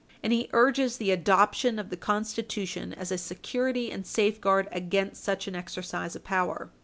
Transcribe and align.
And 0.23 0.33
he 0.33 0.49
urges 0.51 0.97
the 0.97 1.11
adoption 1.11 1.77
of 1.77 1.91
the 1.91 1.95
Constitution 1.95 2.91
as 2.91 3.11
a 3.11 3.19
security 3.19 3.91
and 3.91 4.03
safeguard 4.03 4.67
against 4.71 5.23
such 5.23 5.47
an 5.47 5.55
exercise 5.55 6.15
of 6.15 6.23
power. 6.23 6.71